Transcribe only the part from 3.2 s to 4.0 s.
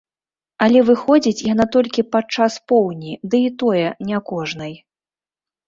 ды і тое